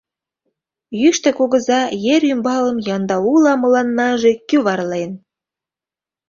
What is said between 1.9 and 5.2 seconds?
ер ӱмбалым яндаула мыланнаже кӱварлен.